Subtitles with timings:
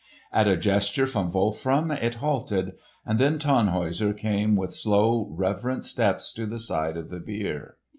[0.33, 2.73] At a gesture from Wolfram it halted;
[3.05, 7.77] and then Tannhäuser came with slow, reverent steps to the side of the bier.